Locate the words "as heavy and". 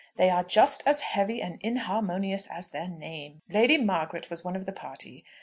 0.87-1.59